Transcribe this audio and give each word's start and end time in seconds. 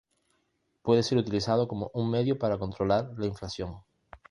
Puede 0.81 1.03
ser 1.03 1.19
utilizado 1.19 1.67
como 1.67 1.91
un 1.93 2.09
medio 2.09 2.39
para 2.39 2.57
controlar 2.57 3.11
la 3.19 3.27
inflación. 3.27 3.83